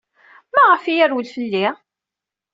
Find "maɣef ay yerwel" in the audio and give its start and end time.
0.53-1.27